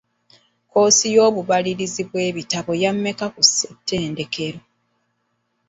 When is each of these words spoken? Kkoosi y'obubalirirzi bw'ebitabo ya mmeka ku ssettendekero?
Kkoosi 0.67 1.07
y'obubalirirzi 1.15 2.01
bw'ebitabo 2.09 2.71
ya 2.81 2.91
mmeka 2.95 3.25
ku 3.33 3.41
ssettendekero? 3.47 4.59